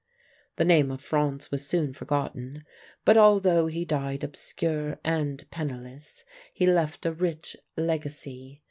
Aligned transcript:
"The 0.55 0.65
name 0.65 0.89
of 0.89 0.99
Franz 0.99 1.51
was 1.51 1.67
soon 1.67 1.93
forgotten, 1.93 2.65
but 3.05 3.17
although 3.17 3.67
he 3.67 3.85
died 3.85 4.23
obscure 4.23 4.99
and 5.03 5.47
penniless 5.51 6.25
he 6.55 6.65
left 6.65 7.05
a 7.05 7.11
rich 7.11 7.55
legacy. 7.77 8.59